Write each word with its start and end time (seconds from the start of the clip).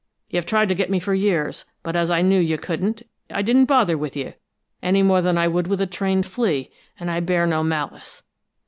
You've 0.31 0.47
tried 0.47 0.67
to 0.69 0.73
get 0.73 0.89
me 0.89 0.99
for 0.99 1.13
years, 1.13 1.63
but 1.83 1.95
as 1.95 2.09
I 2.09 2.23
knew 2.23 2.39
you 2.39 2.57
couldn't, 2.57 3.03
I 3.29 3.43
didn't 3.43 3.65
bother 3.65 3.99
with 3.99 4.17
you, 4.17 4.33
any 4.81 5.03
more 5.03 5.21
than 5.21 5.37
I 5.37 5.47
would 5.47 5.67
with 5.67 5.79
a 5.79 5.85
trained 5.85 6.25
flea, 6.25 6.71
and 6.99 7.11
I 7.11 7.19
bear 7.19 7.45
no 7.45 7.63
malice. 7.63 8.23